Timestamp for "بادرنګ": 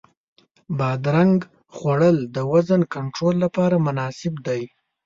0.77-1.37